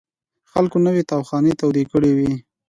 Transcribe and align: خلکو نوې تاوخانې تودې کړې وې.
خلکو 0.51 0.77
نوې 0.85 1.03
تاوخانې 1.11 1.53
تودې 1.59 1.83
کړې 1.91 2.11
وې. 2.17 2.31